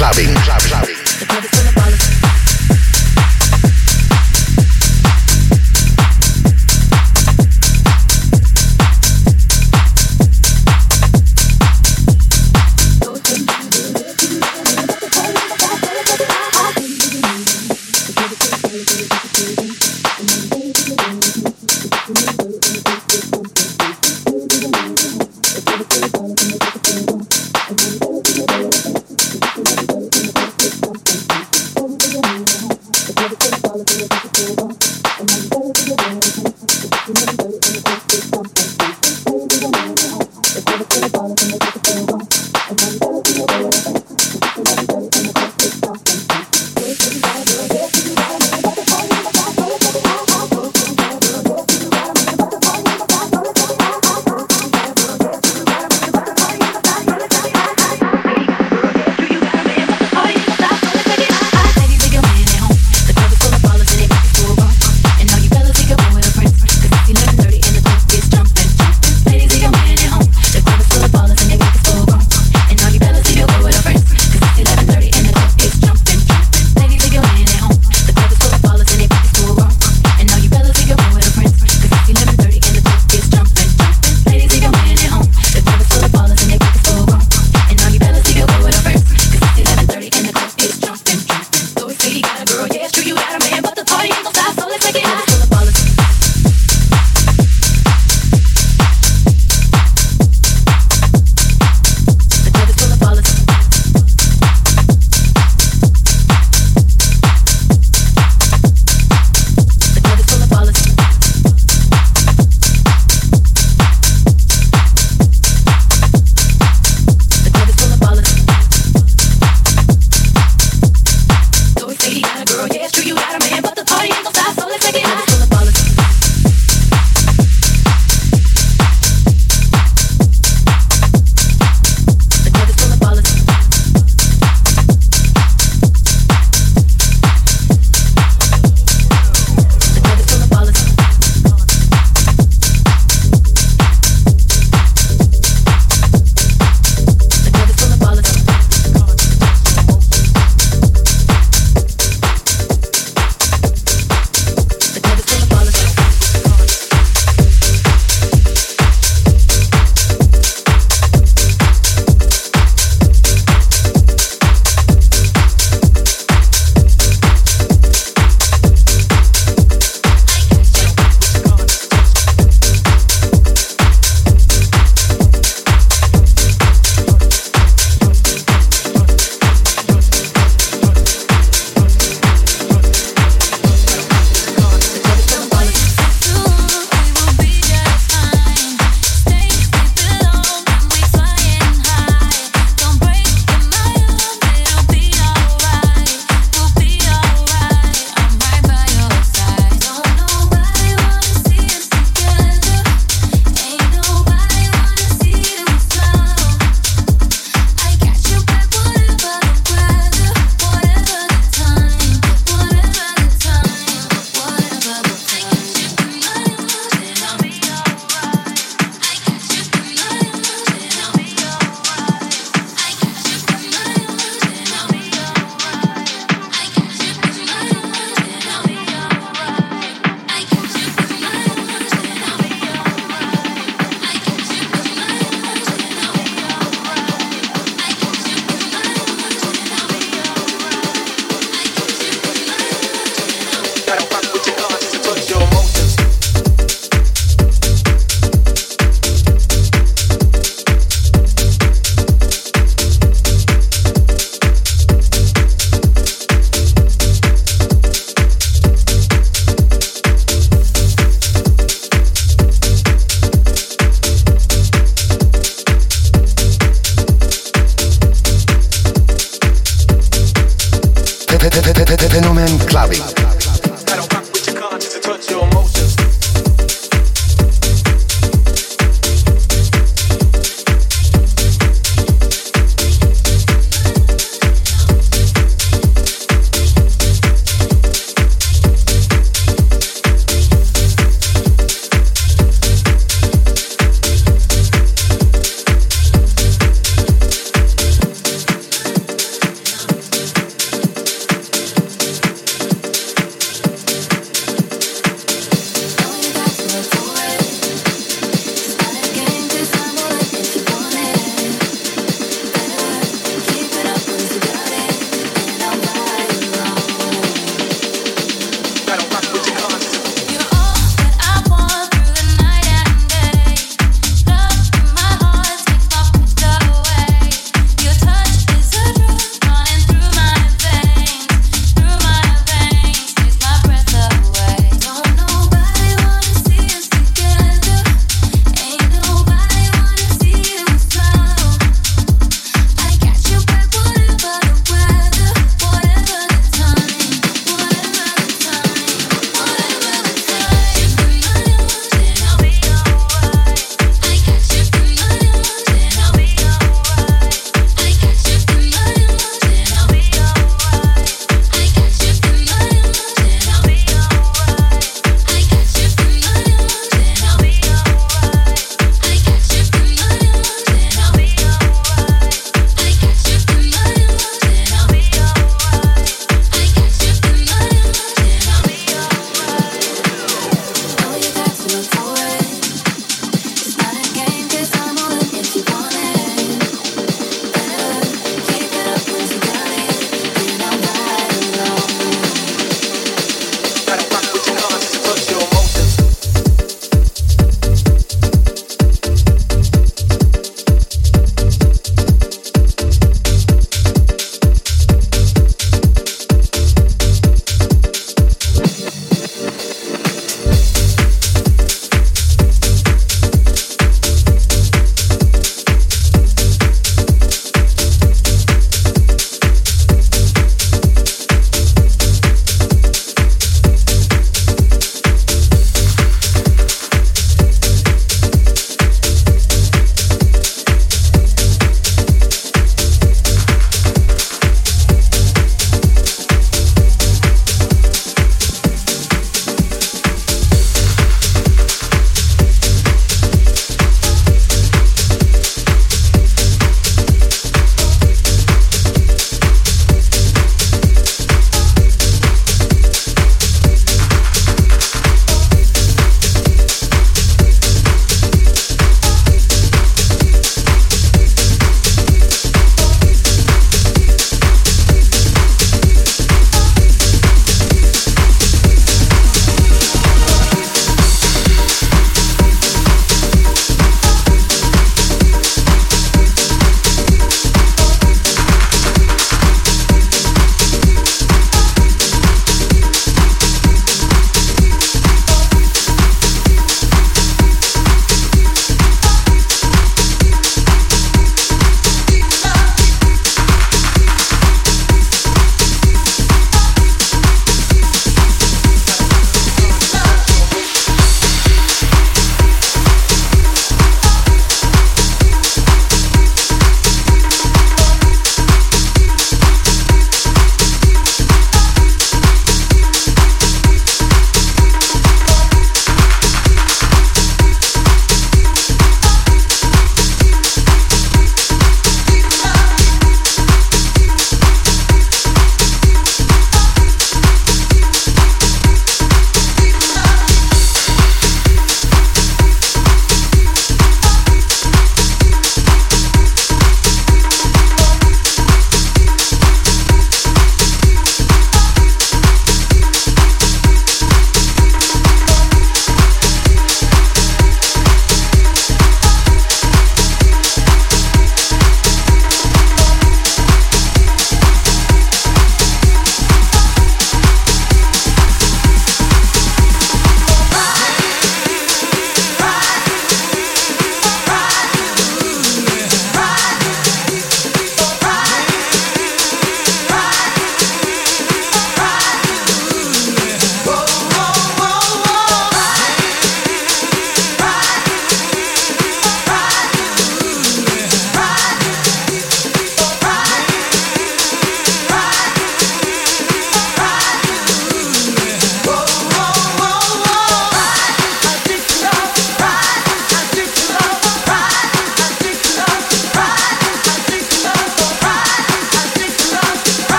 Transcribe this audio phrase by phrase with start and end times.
[0.00, 0.59] Clubbing.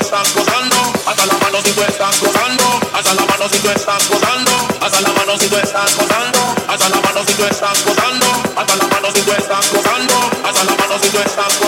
[0.00, 0.32] estás
[1.06, 5.00] hasta la mano si tú estás gozando, hasta la mano si tú estás gozando, hasta
[5.00, 8.26] la mano si tú estás gozando, hasta la mano si tú estás gozando,
[8.56, 10.14] hasta la mano si tú estás gozando,
[10.44, 11.67] hasta la mano si tú estás.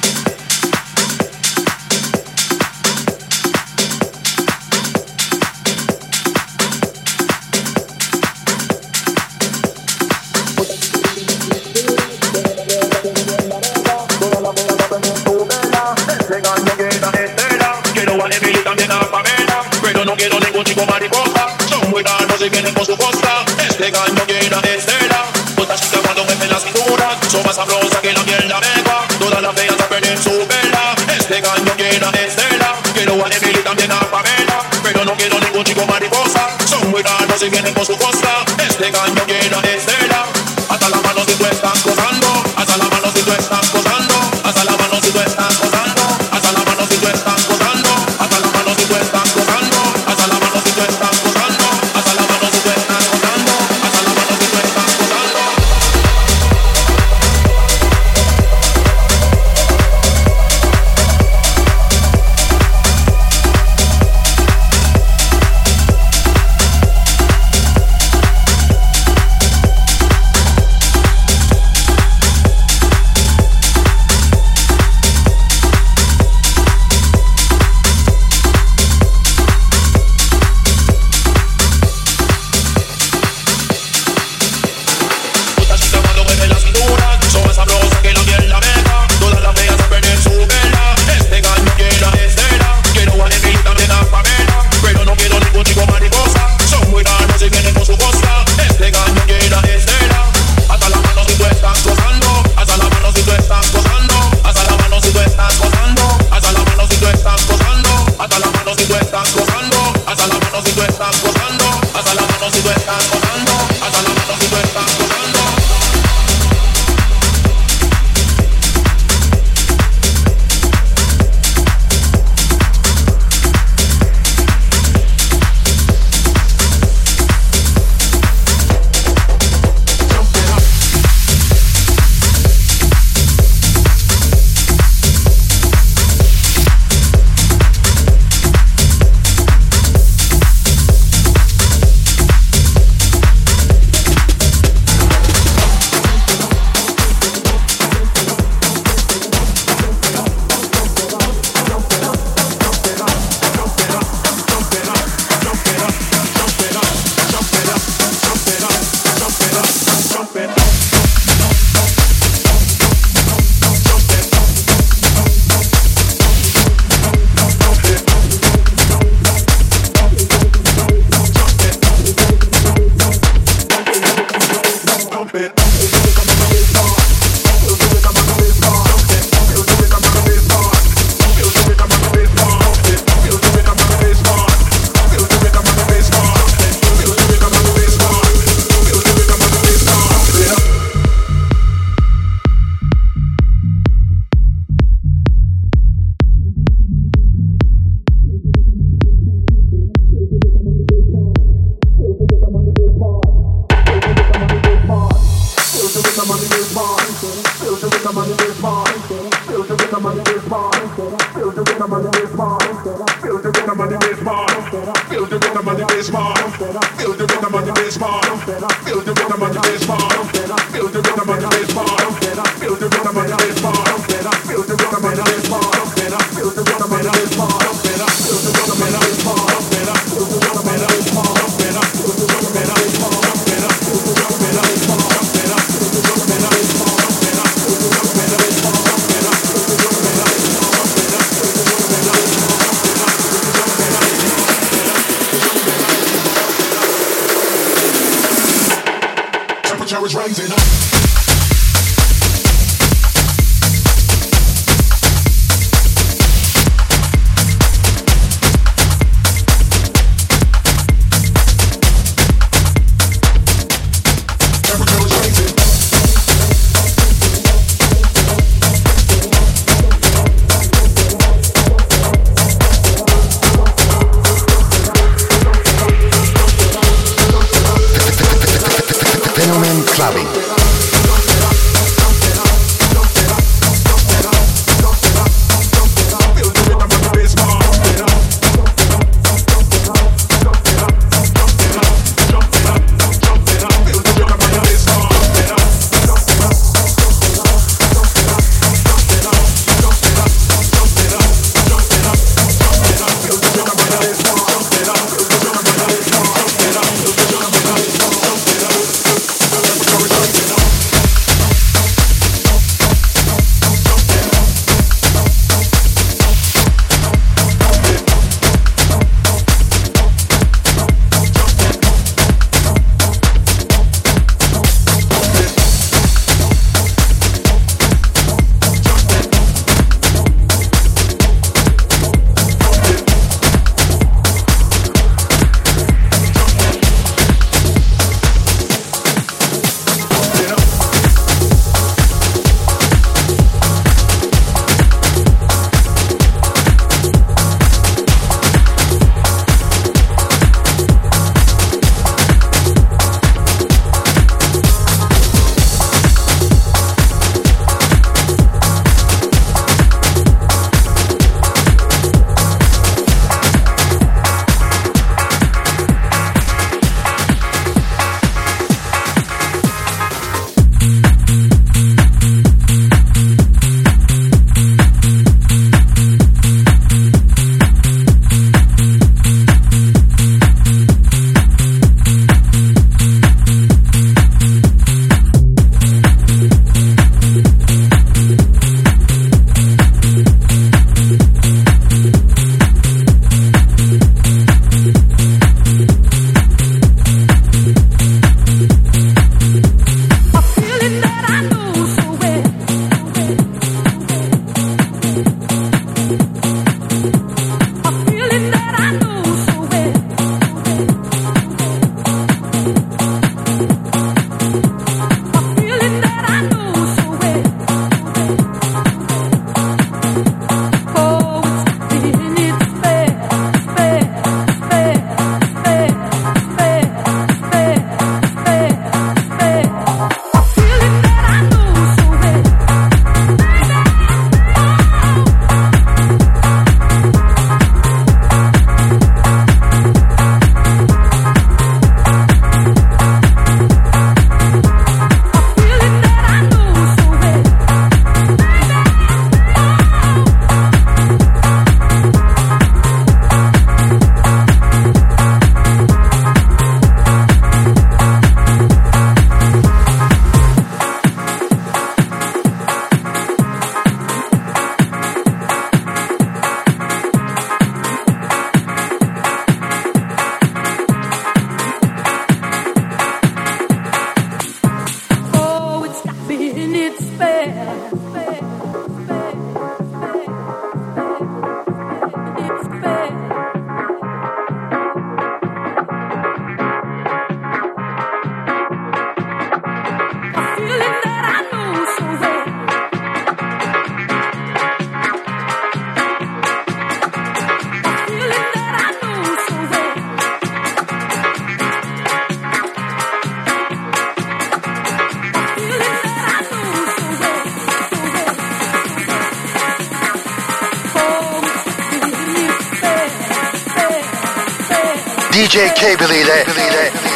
[37.51, 38.50] vienen con su WhatsApp.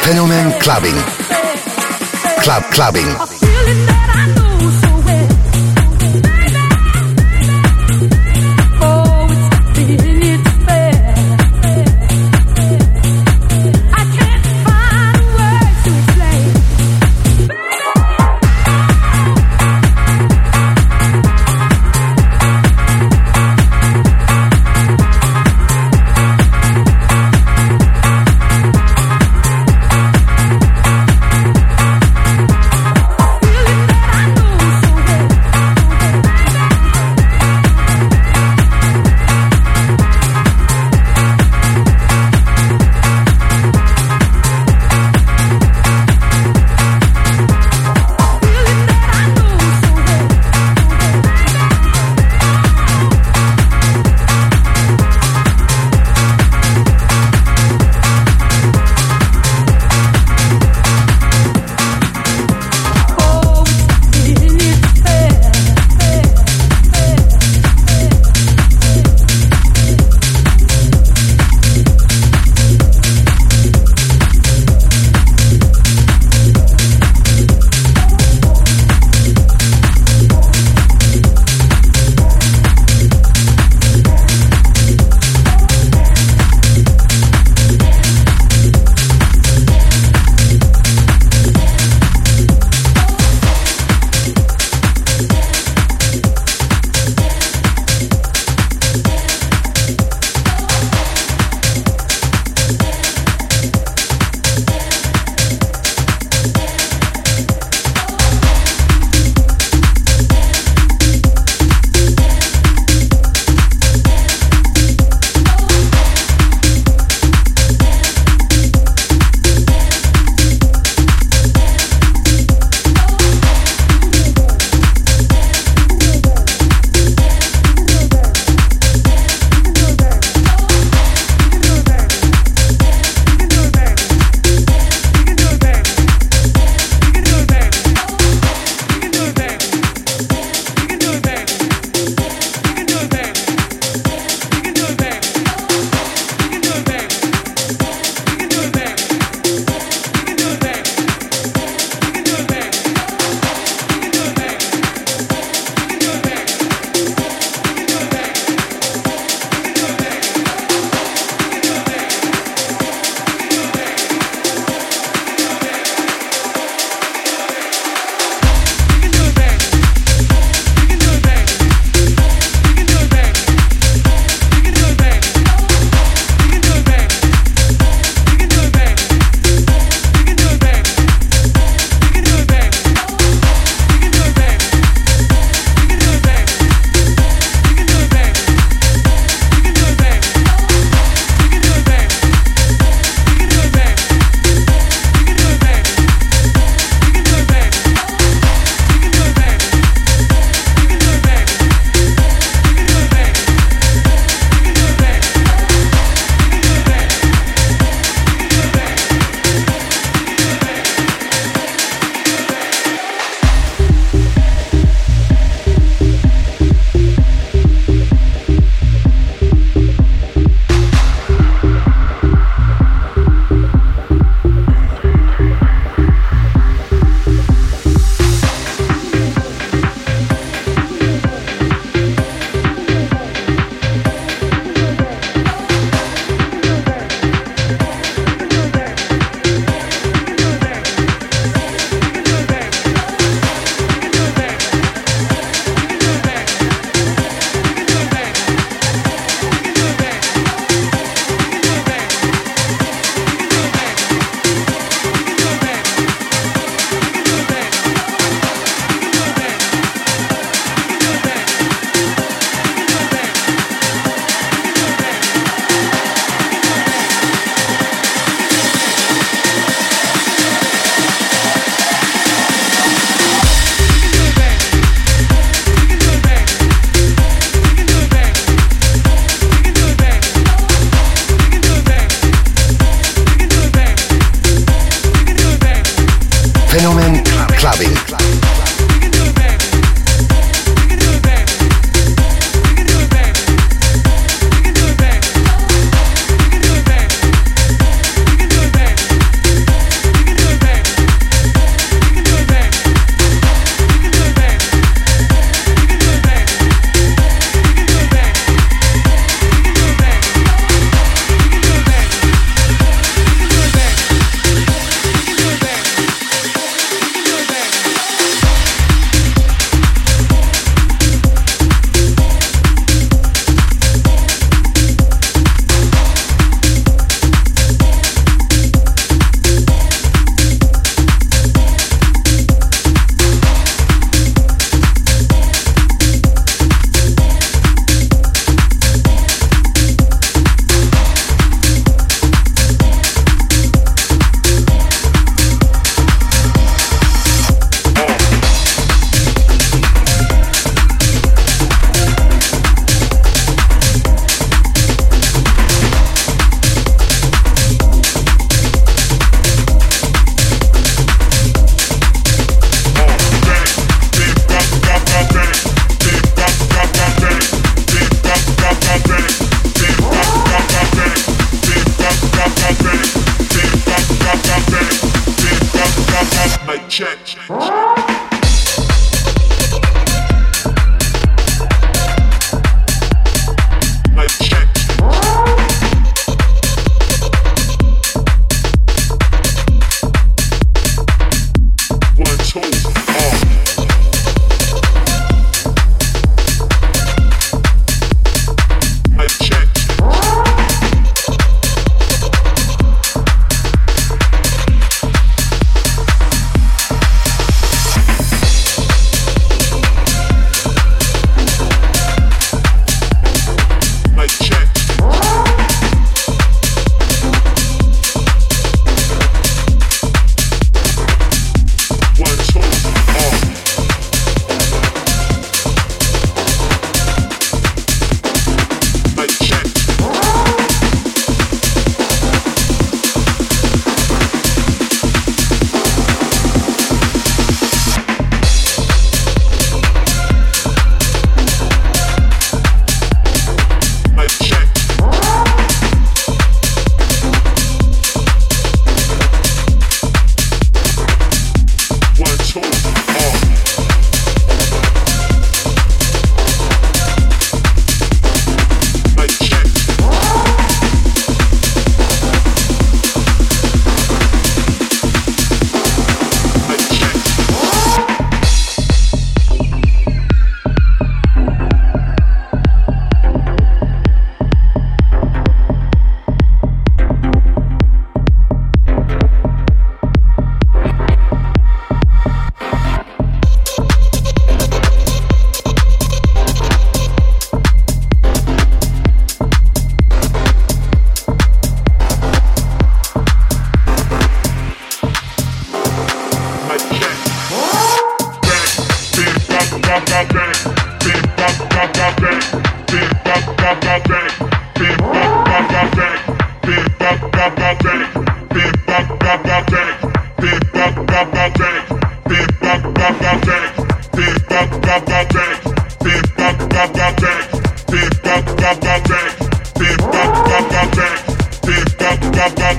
[0.02, 0.94] Fenomen Clubbing.
[2.42, 3.35] Club Clubbing.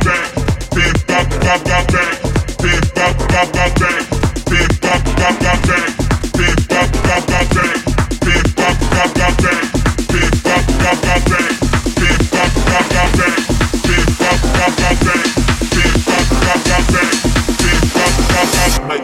[0.07, 0.47] check.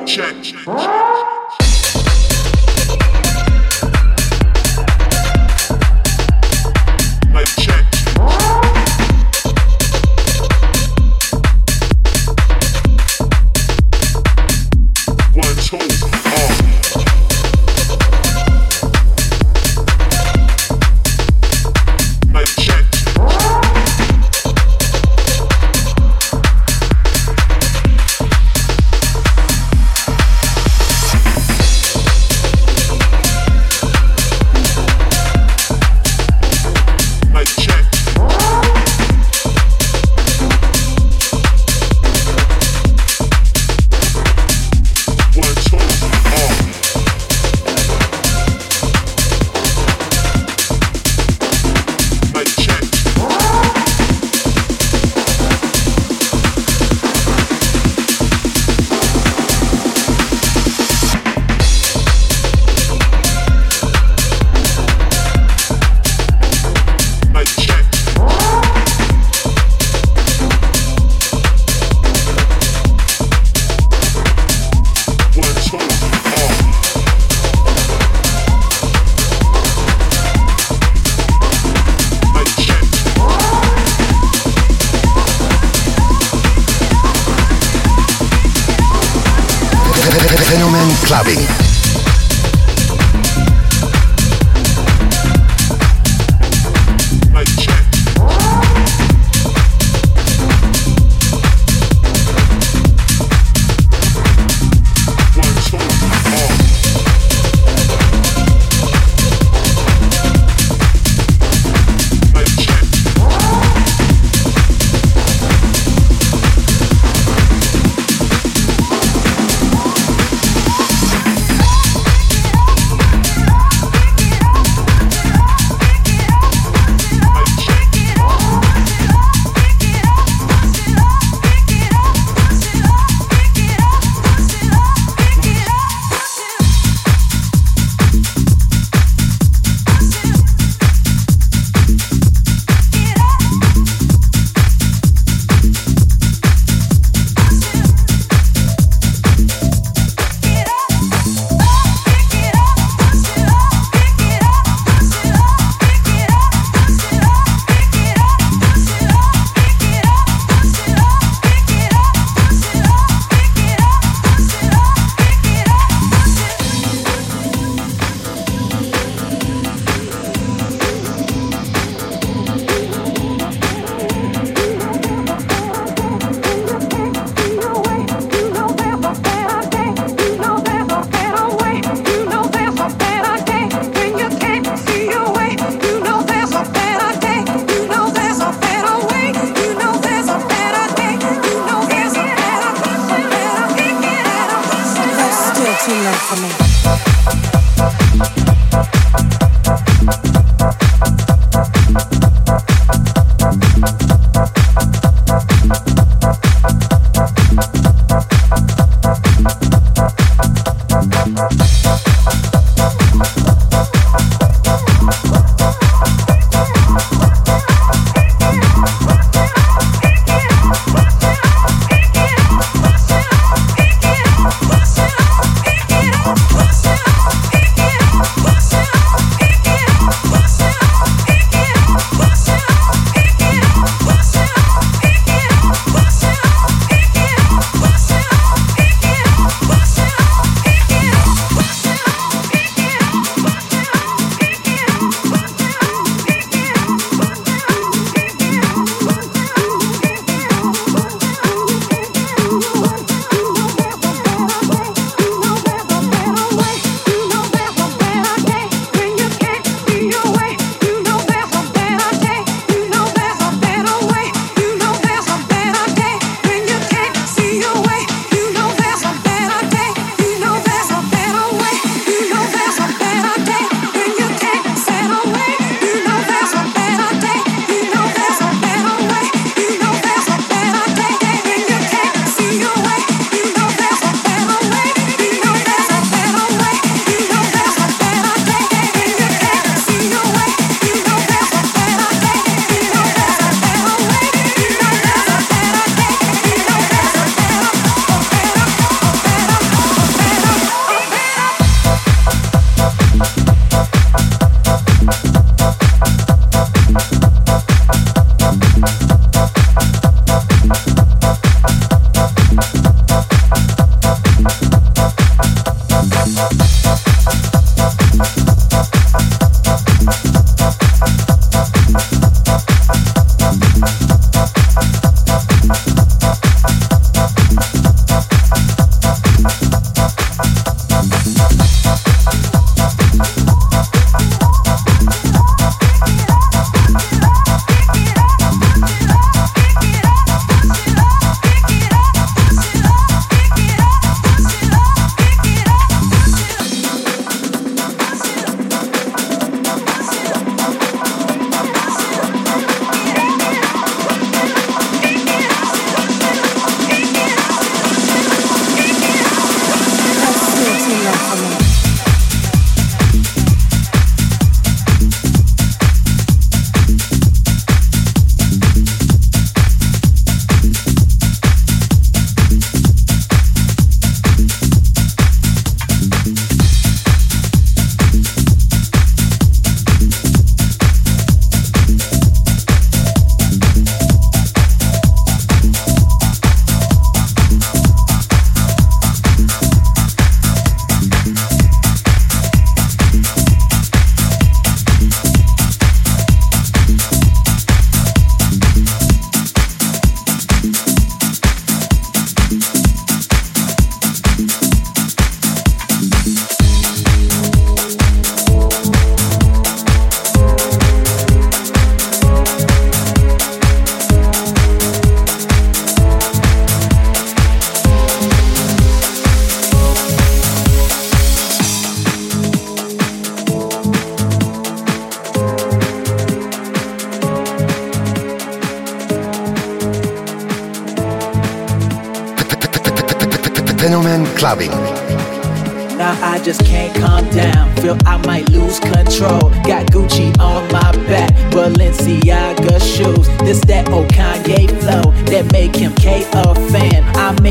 [0.05, 1.22] check, check.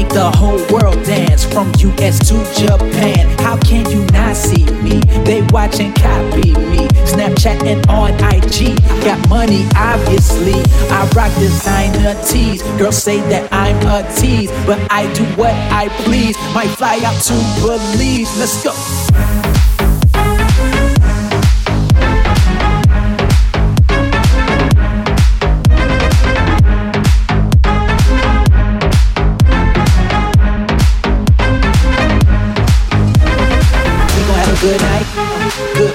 [0.02, 3.38] Make the whole world dance from US to Japan.
[3.38, 5.00] How can you not see me?
[5.24, 6.88] They watch and copy me.
[7.06, 8.76] Snapchat and on IG.
[9.04, 10.60] Got money, obviously.
[10.90, 12.62] I rock designer tees.
[12.78, 16.36] Girls say that I'm a tease, but I do what I please.
[16.54, 18.30] Might fly out to Belize.
[18.38, 19.31] Let's go.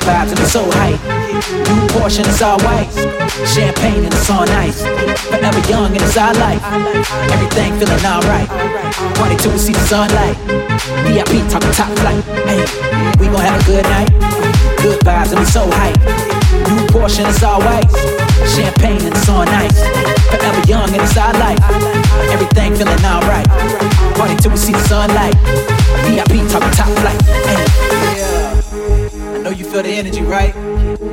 [0.08, 1.00] Vibes and it's so hype.
[1.68, 2.88] New portion is all white.
[3.44, 4.80] Champagne and it's on ice.
[5.28, 6.64] Forever young and it's our life.
[7.36, 8.48] Everything feeling alright.
[9.20, 10.38] Party till we see the sunlight.
[11.04, 12.24] VIP talking top flight.
[12.48, 12.64] Hey,
[13.20, 14.10] we gon' have a good night.
[14.80, 16.00] Good vibes and we so hype.
[16.72, 17.92] New portion is all white.
[18.48, 19.80] Champagne and it's on ice.
[20.32, 21.60] Forever young and it's our life.
[22.32, 23.48] Everything feeling alright.
[24.16, 25.36] Party till we see the sunlight.
[26.08, 27.20] VIP talking top flight.
[27.44, 28.37] Hey,
[29.58, 30.54] you feel the energy, right?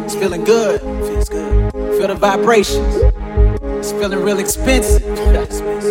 [0.04, 0.80] It's feeling good.
[0.80, 1.72] Feels good.
[1.72, 2.94] Feel the vibrations.
[3.62, 5.02] It's feeling real expensive.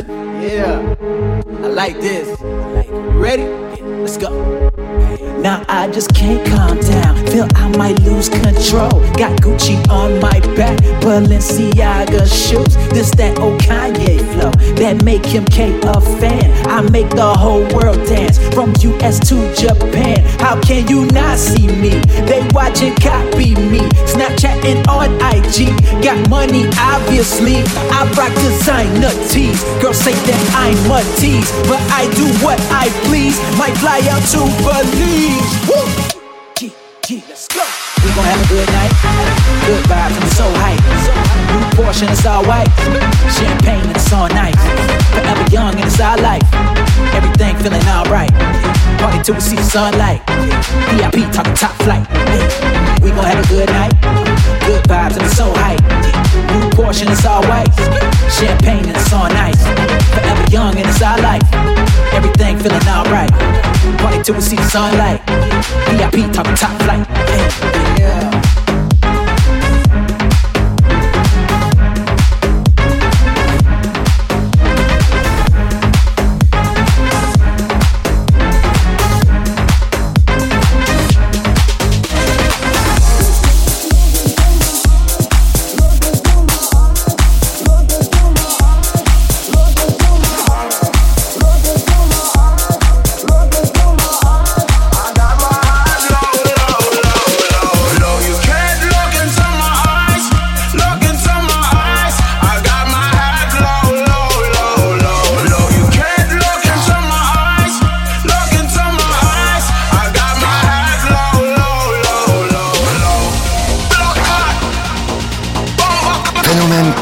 [0.08, 0.95] yeah.
[1.64, 2.39] I like this.
[2.41, 3.43] Ready?
[3.84, 4.70] Let's go.
[5.41, 7.26] Now I just can't calm down.
[7.28, 8.91] Feel I might lose control.
[9.18, 12.76] Got Gucci on my back, Balenciaga shoes.
[12.93, 16.45] This that old Kanye flow that make him K a fan.
[16.69, 20.21] I make the whole world dance from US to Japan.
[20.37, 21.97] How can you not see me?
[22.29, 23.81] They watch and copy me.
[24.05, 25.73] Snapchat and on IG.
[26.05, 27.65] Got money, obviously.
[27.89, 29.57] I rock designer tees.
[29.81, 33.41] Girls say that I'm a tease, but I do what I please.
[33.57, 35.49] Might fly out to Belize.
[35.65, 35.81] Woo!
[36.61, 36.69] Yeah,
[37.09, 37.65] yeah, let's go.
[38.05, 38.93] We gon' have a good night.
[39.65, 41.03] Good vibes I'm so hype.
[41.54, 42.68] New portion, it's all white.
[43.30, 44.58] Champagne and it's on ice.
[45.14, 46.43] Forever young and it's our life.
[47.14, 48.34] Everything feeling alright.
[48.97, 50.22] Party till we see the sunlight.
[50.89, 52.06] VIP talking top flight.
[53.01, 53.93] We gon' have a good night.
[54.66, 55.84] Good vibes and it's so hype.
[56.58, 57.70] New portion, it's all white.
[58.32, 59.62] Champagne and it's all ice.
[60.14, 61.43] Forever young and it's our life.
[62.14, 63.32] Everything feeling alright.
[63.99, 65.22] Party till we see the sunlight.
[65.93, 67.06] VIP talking top flight.
[67.99, 68.32] Yeah.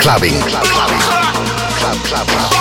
[0.01, 0.33] Clubbing.
[0.41, 0.65] Club,
[2.05, 2.60] club, club.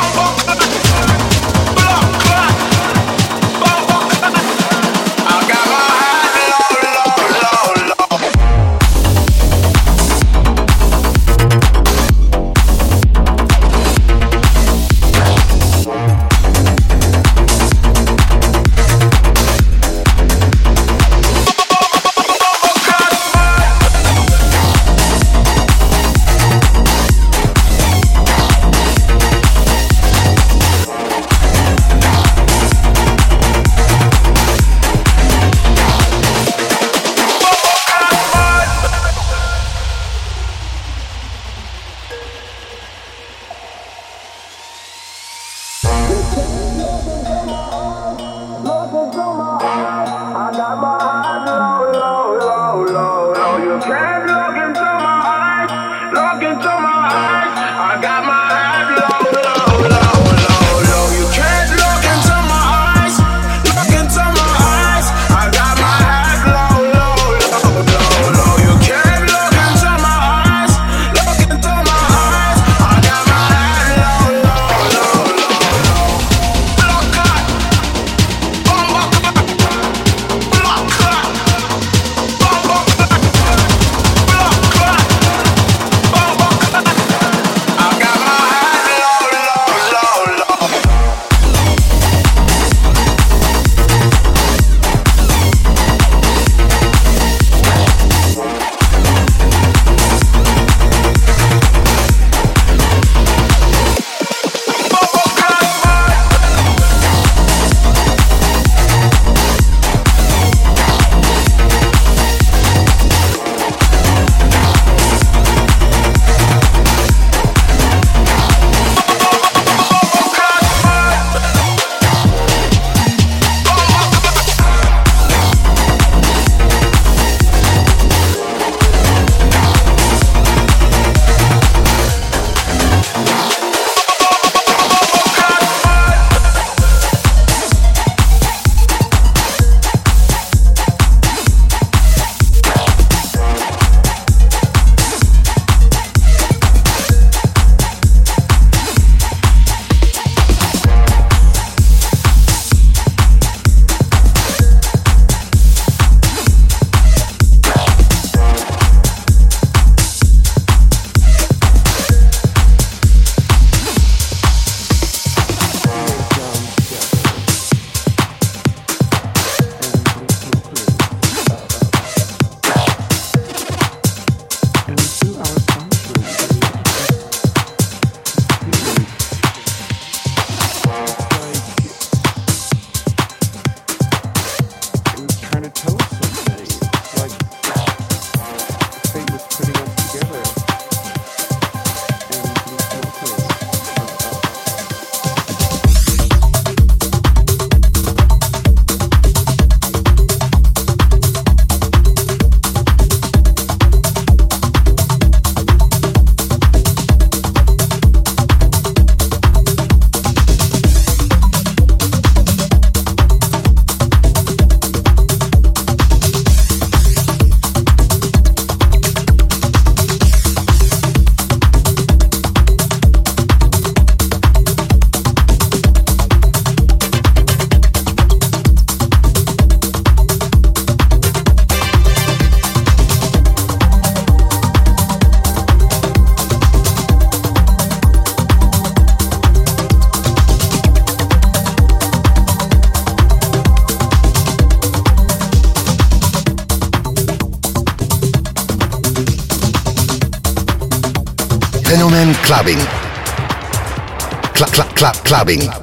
[252.71, 254.55] clubbing.
[254.55, 255.80] Clap, clap, clap, clubbing.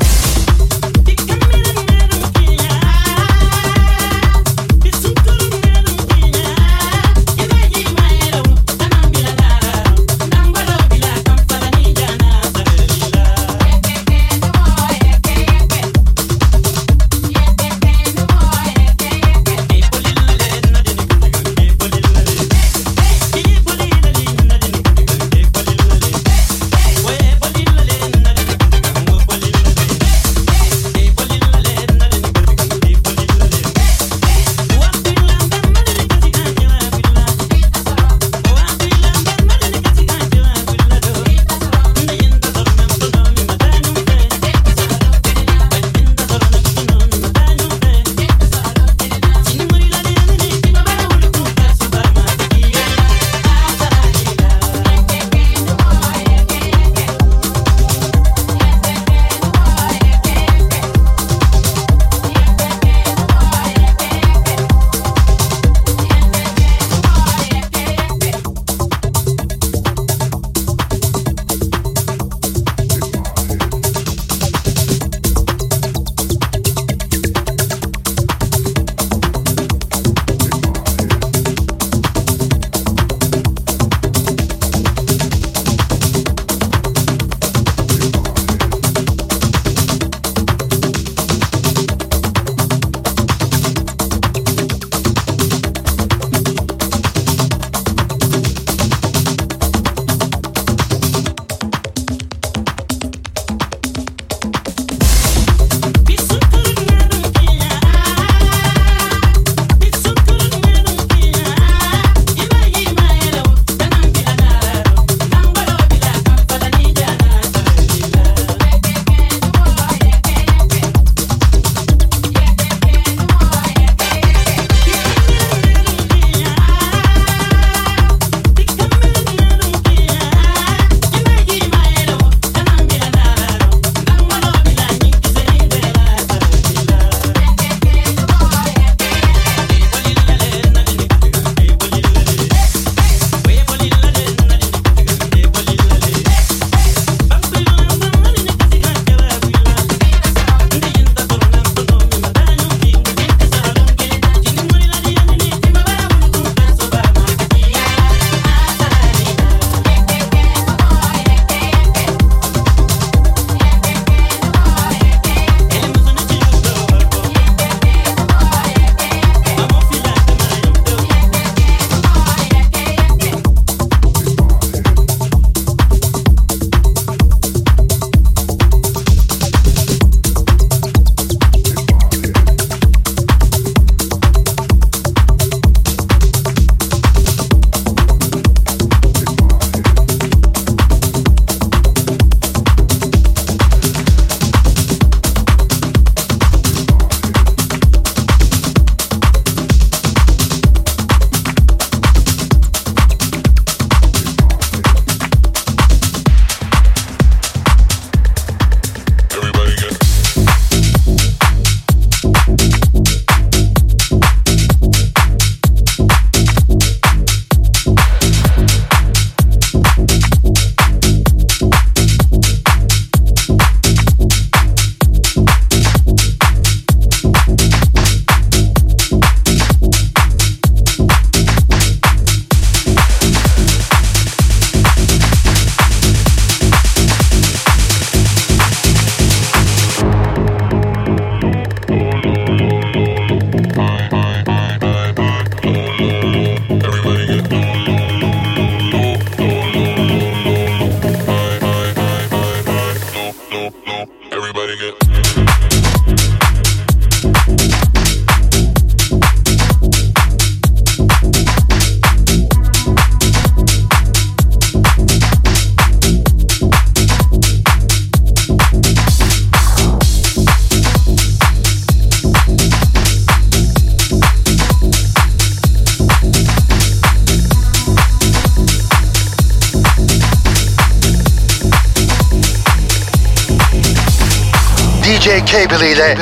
[285.58, 286.16] Kebeliyle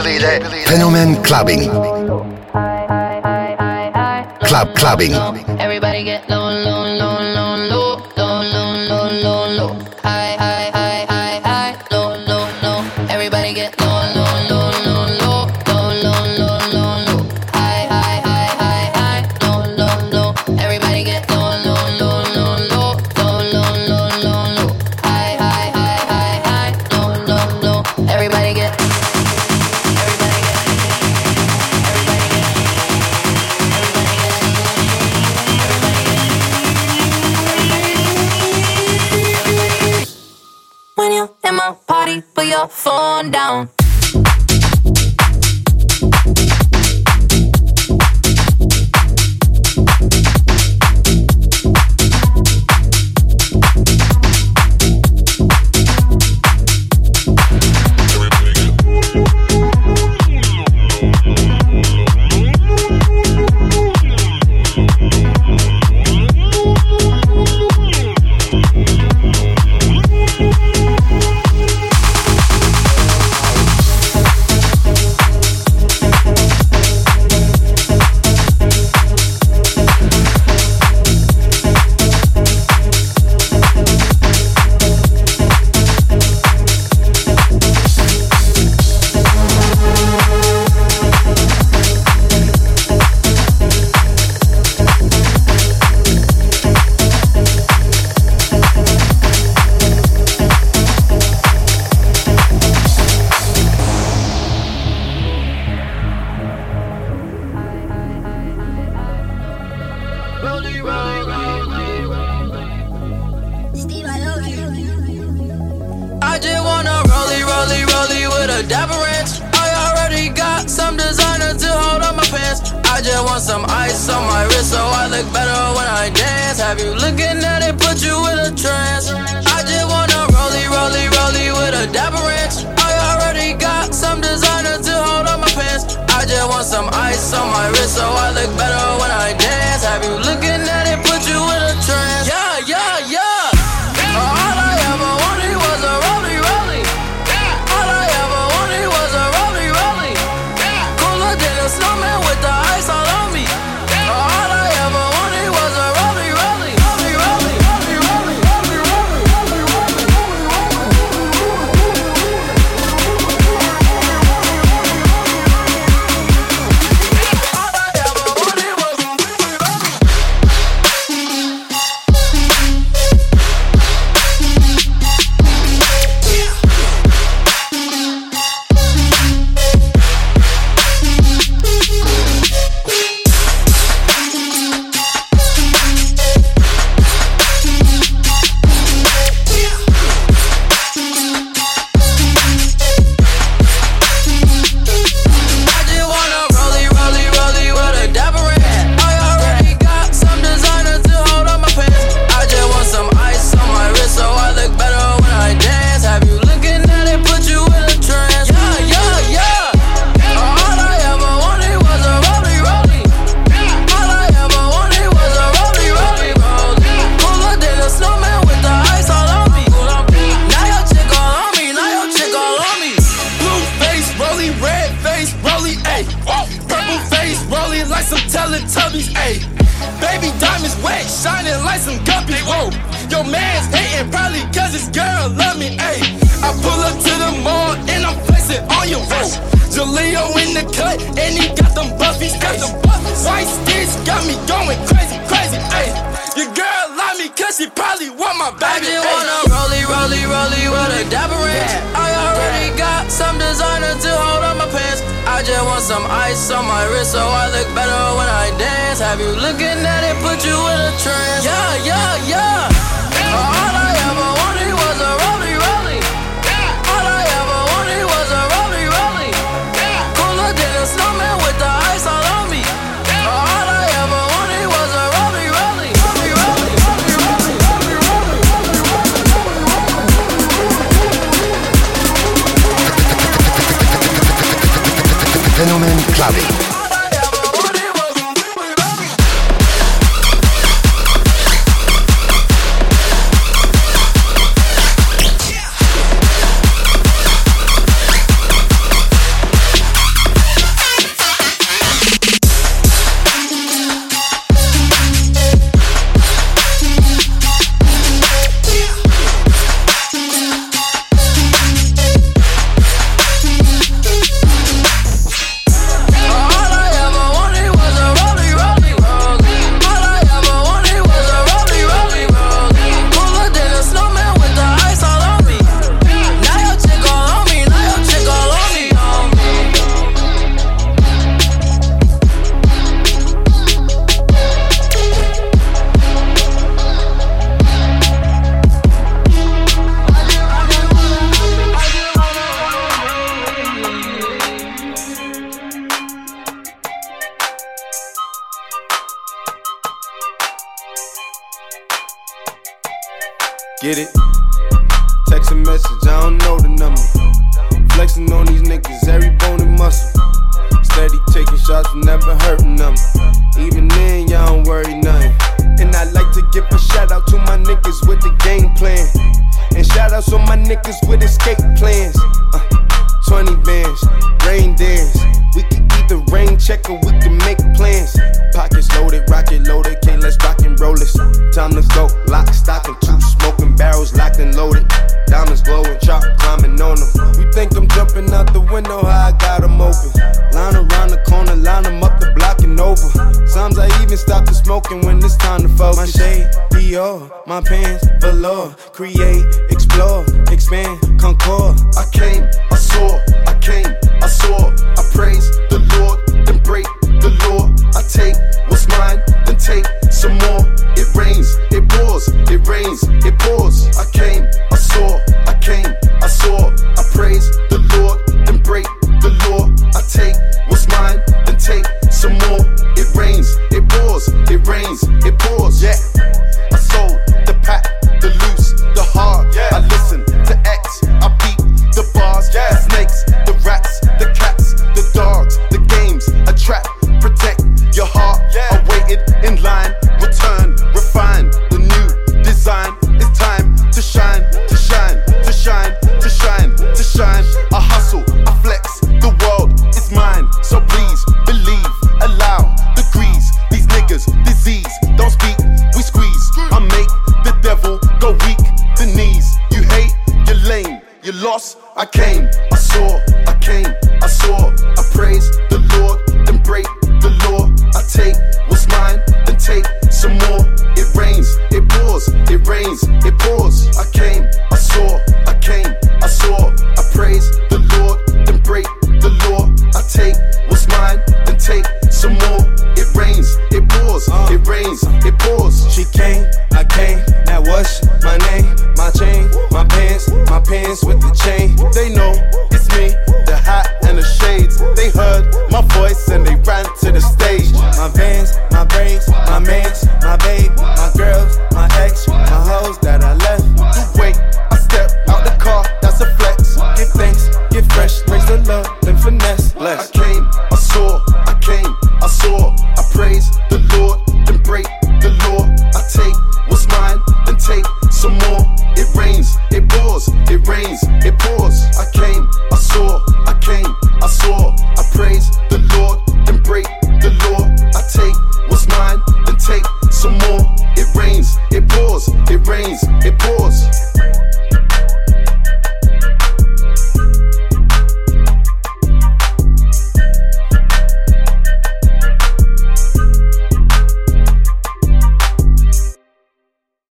[0.65, 1.69] Fenomen Clubbing.
[4.39, 5.34] Club Clubbing.